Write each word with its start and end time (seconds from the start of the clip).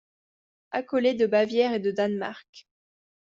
Accollé 0.71 1.13
de 1.13 1.27
Bavière 1.27 1.73
et 1.75 1.79
de 1.79 1.91
Danemark. 1.91 2.67